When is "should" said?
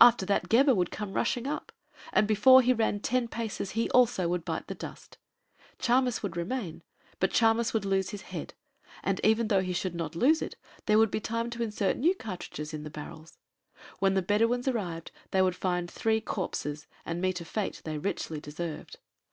9.72-9.96